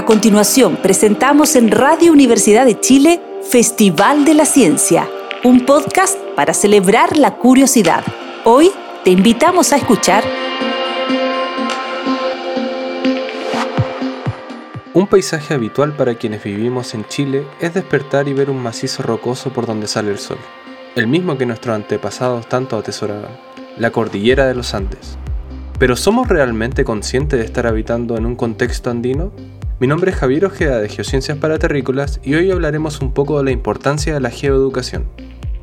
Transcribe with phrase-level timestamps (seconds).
[0.00, 5.06] A continuación, presentamos en Radio Universidad de Chile Festival de la Ciencia,
[5.44, 8.02] un podcast para celebrar la curiosidad.
[8.46, 8.70] Hoy
[9.04, 10.24] te invitamos a escuchar
[14.94, 19.52] Un paisaje habitual para quienes vivimos en Chile es despertar y ver un macizo rocoso
[19.52, 20.38] por donde sale el sol,
[20.96, 23.36] el mismo que nuestros antepasados tanto atesoraban,
[23.76, 25.18] la cordillera de los Andes.
[25.78, 29.30] Pero ¿somos realmente conscientes de estar habitando en un contexto andino?
[29.80, 33.44] Mi nombre es Javier Ojeda de Geociencias para Terrícolas y hoy hablaremos un poco de
[33.44, 35.06] la importancia de la geoeducación.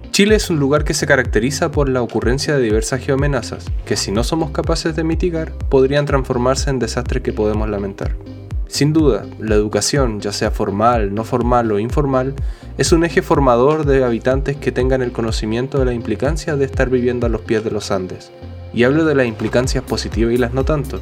[0.09, 4.11] Chile es un lugar que se caracteriza por la ocurrencia de diversas geoamenazas, que si
[4.11, 8.15] no somos capaces de mitigar, podrían transformarse en desastres que podemos lamentar.
[8.65, 12.33] Sin duda, la educación, ya sea formal, no formal o informal,
[12.79, 16.89] es un eje formador de habitantes que tengan el conocimiento de la implicancia de estar
[16.89, 18.31] viviendo a los pies de los Andes.
[18.73, 21.01] Y hablo de las implicancias positivas y las no tanto,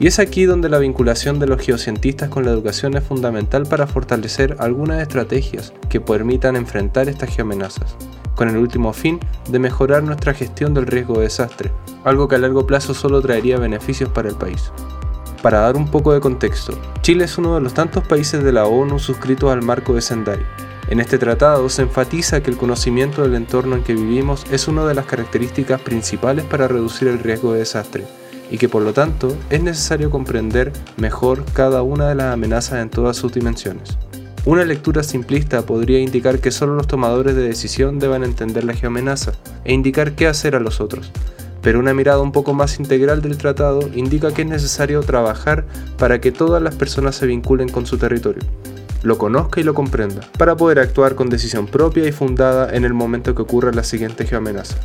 [0.00, 3.86] y es aquí donde la vinculación de los geocientistas con la educación es fundamental para
[3.86, 7.96] fortalecer algunas estrategias que permitan enfrentar estas geoamenazas,
[8.34, 11.70] con el último fin de mejorar nuestra gestión del riesgo de desastre,
[12.04, 14.72] algo que a largo plazo solo traería beneficios para el país.
[15.42, 18.66] Para dar un poco de contexto, Chile es uno de los tantos países de la
[18.66, 20.38] ONU suscritos al marco de Sendai.
[20.88, 24.84] En este tratado se enfatiza que el conocimiento del entorno en que vivimos es una
[24.84, 28.04] de las características principales para reducir el riesgo de desastre,
[28.52, 32.90] y que por lo tanto es necesario comprender mejor cada una de las amenazas en
[32.90, 33.96] todas sus dimensiones.
[34.44, 39.32] Una lectura simplista podría indicar que solo los tomadores de decisión deben entender la geoamenaza
[39.64, 41.10] e indicar qué hacer a los otros,
[41.62, 45.64] pero una mirada un poco más integral del tratado indica que es necesario trabajar
[45.96, 48.42] para que todas las personas se vinculen con su territorio,
[49.02, 52.92] lo conozca y lo comprenda, para poder actuar con decisión propia y fundada en el
[52.92, 54.76] momento que ocurra la siguiente geoamenaza.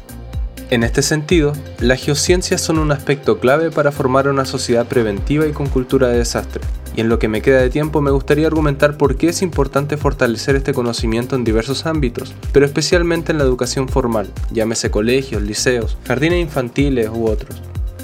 [0.70, 5.54] En este sentido, las geociencias son un aspecto clave para formar una sociedad preventiva y
[5.54, 6.62] con cultura de desastre.
[6.94, 9.96] Y en lo que me queda de tiempo me gustaría argumentar por qué es importante
[9.96, 15.98] fortalecer este conocimiento en diversos ámbitos, pero especialmente en la educación formal, llámese colegios, liceos,
[16.06, 17.62] jardines infantiles u otros.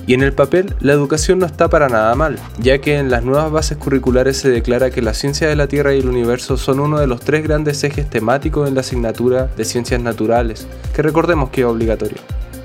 [0.08, 3.24] Y en el papel, la educación no está para nada mal, ya que en las
[3.24, 6.80] nuevas bases curriculares se declara que la ciencia de la Tierra y el universo son
[6.80, 10.66] uno de los tres grandes ejes temáticos en la asignatura de ciencias naturales,
[10.96, 12.20] que recordemos que es obligatorio.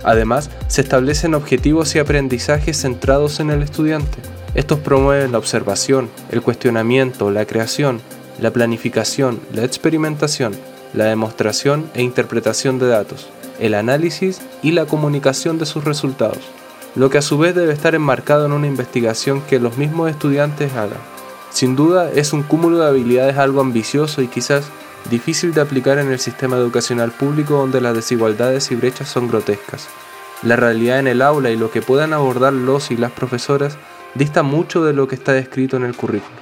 [0.05, 4.19] Además, se establecen objetivos y aprendizajes centrados en el estudiante.
[4.55, 8.01] Estos promueven la observación, el cuestionamiento, la creación,
[8.41, 10.55] la planificación, la experimentación,
[10.95, 13.29] la demostración e interpretación de datos,
[13.61, 16.39] el análisis y la comunicación de sus resultados,
[16.95, 20.73] lo que a su vez debe estar enmarcado en una investigación que los mismos estudiantes
[20.73, 20.99] hagan.
[21.51, 24.65] Sin duda es un cúmulo de habilidades algo ambicioso y quizás
[25.11, 29.89] difícil de aplicar en el sistema educacional público donde las desigualdades y brechas son grotescas.
[30.43, 33.77] La realidad en el aula y lo que puedan abordar los y las profesoras
[34.15, 36.37] dista mucho de lo que está descrito en el currículo.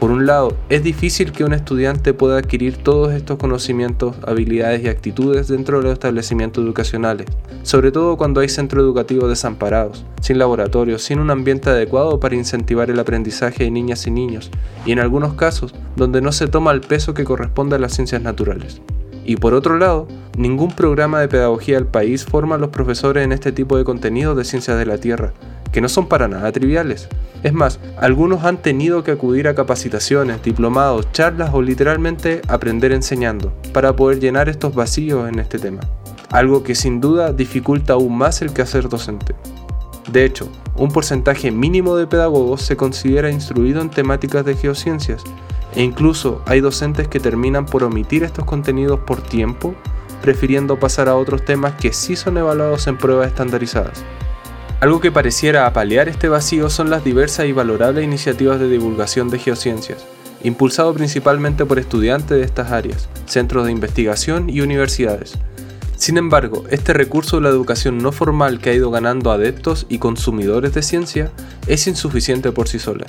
[0.00, 4.88] Por un lado, es difícil que un estudiante pueda adquirir todos estos conocimientos, habilidades y
[4.88, 7.26] actitudes dentro de los establecimientos educacionales,
[7.64, 12.88] sobre todo cuando hay centros educativos desamparados, sin laboratorios, sin un ambiente adecuado para incentivar
[12.88, 14.50] el aprendizaje de niñas y niños,
[14.86, 18.22] y en algunos casos donde no se toma el peso que corresponde a las ciencias
[18.22, 18.80] naturales.
[19.24, 23.32] Y por otro lado, ningún programa de pedagogía del país forma a los profesores en
[23.32, 25.32] este tipo de contenidos de ciencias de la Tierra,
[25.72, 27.08] que no son para nada triviales.
[27.42, 33.52] Es más, algunos han tenido que acudir a capacitaciones, diplomados, charlas o literalmente aprender enseñando
[33.72, 35.80] para poder llenar estos vacíos en este tema.
[36.30, 39.34] Algo que sin duda dificulta aún más el quehacer docente.
[40.10, 45.22] De hecho, un porcentaje mínimo de pedagogos se considera instruido en temáticas de geociencias
[45.74, 49.74] e incluso hay docentes que terminan por omitir estos contenidos por tiempo,
[50.22, 54.02] prefiriendo pasar a otros temas que sí son evaluados en pruebas estandarizadas.
[54.80, 59.38] Algo que pareciera apalear este vacío son las diversas y valorables iniciativas de divulgación de
[59.38, 60.06] geociencias,
[60.42, 65.36] impulsado principalmente por estudiantes de estas áreas, centros de investigación y universidades.
[65.96, 69.98] Sin embargo, este recurso de la educación no formal que ha ido ganando adeptos y
[69.98, 71.30] consumidores de ciencia
[71.66, 73.04] es insuficiente por sí sola.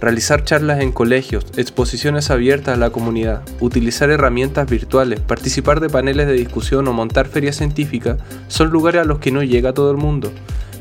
[0.00, 6.28] Realizar charlas en colegios, exposiciones abiertas a la comunidad, utilizar herramientas virtuales, participar de paneles
[6.28, 9.96] de discusión o montar ferias científicas son lugares a los que no llega todo el
[9.96, 10.30] mundo,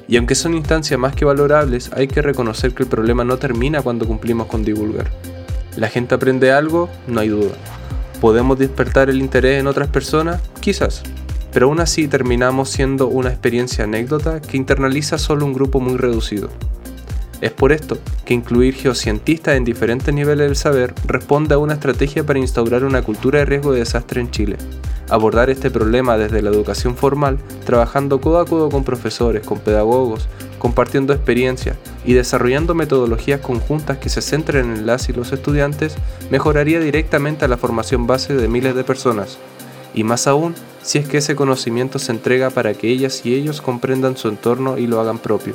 [0.08, 3.82] y aunque son instancias más que valorables, hay que reconocer que el problema no termina
[3.82, 5.12] cuando cumplimos con divulgar.
[5.76, 6.88] ¿La gente aprende algo?
[7.08, 7.56] No hay duda.
[8.22, 10.42] ¿Podemos despertar el interés en otras personas?
[10.60, 11.02] Quizás.
[11.52, 16.50] Pero aún así terminamos siendo una experiencia anécdota que internaliza solo un grupo muy reducido.
[17.40, 22.26] Es por esto que incluir geocientistas en diferentes niveles del saber responde a una estrategia
[22.26, 24.58] para instaurar una cultura de riesgo de desastre en Chile.
[25.10, 30.28] Abordar este problema desde la educación formal, trabajando codo a codo con profesores, con pedagogos,
[30.58, 35.96] compartiendo experiencias y desarrollando metodologías conjuntas que se centren en las y los estudiantes,
[36.32, 39.38] mejoraría directamente la formación base de miles de personas,
[39.94, 43.62] y más aún si es que ese conocimiento se entrega para que ellas y ellos
[43.62, 45.54] comprendan su entorno y lo hagan propio.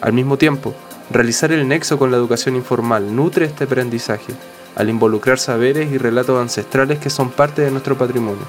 [0.00, 0.74] Al mismo tiempo,
[1.10, 4.32] realizar el nexo con la educación informal nutre este aprendizaje,
[4.76, 8.44] al involucrar saberes y relatos ancestrales que son parte de nuestro patrimonio.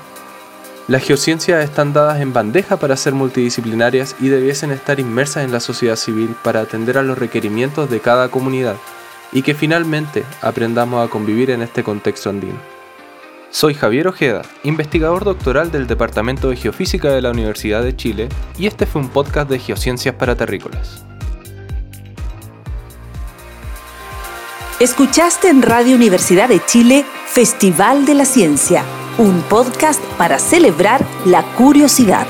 [0.88, 5.60] Las geociencias están dadas en bandeja para ser multidisciplinarias y debiesen estar inmersas en la
[5.60, 8.76] sociedad civil para atender a los requerimientos de cada comunidad
[9.32, 12.60] y que finalmente aprendamos a convivir en este contexto andino.
[13.50, 18.68] Soy Javier Ojeda, investigador doctoral del Departamento de Geofísica de la Universidad de Chile y
[18.68, 21.06] este fue un podcast de Geociencias para Terrícolas.
[24.80, 28.84] Escuchaste en Radio Universidad de Chile Festival de la Ciencia
[29.18, 32.28] un podcast para celebrar la curiosidad.